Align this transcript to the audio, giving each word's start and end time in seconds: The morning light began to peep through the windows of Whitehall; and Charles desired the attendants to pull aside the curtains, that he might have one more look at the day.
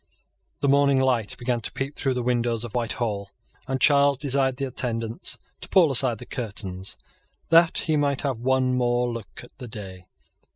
The 0.61 0.67
morning 0.67 0.99
light 0.99 1.37
began 1.37 1.61
to 1.61 1.71
peep 1.71 1.95
through 1.95 2.15
the 2.15 2.23
windows 2.23 2.63
of 2.63 2.73
Whitehall; 2.73 3.29
and 3.67 3.79
Charles 3.79 4.17
desired 4.17 4.57
the 4.57 4.65
attendants 4.65 5.37
to 5.59 5.69
pull 5.69 5.91
aside 5.91 6.17
the 6.17 6.25
curtains, 6.25 6.97
that 7.49 7.77
he 7.77 7.95
might 7.97 8.21
have 8.21 8.39
one 8.39 8.73
more 8.73 9.07
look 9.13 9.41
at 9.43 9.55
the 9.59 9.67
day. 9.67 10.07